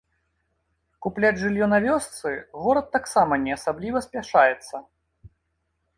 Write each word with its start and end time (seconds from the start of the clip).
Купляць 1.05 1.33
жыллё 1.41 1.67
на 1.73 1.79
вёсцы 1.85 2.29
горад 2.63 2.85
таксама 2.97 3.33
не 3.47 3.51
асабліва 3.59 3.97
спяшаецца. 4.09 4.75